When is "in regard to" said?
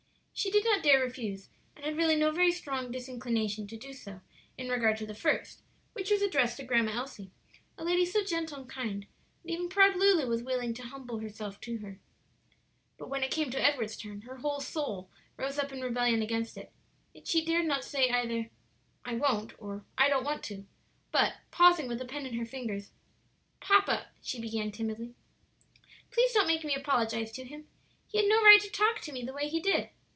4.57-5.05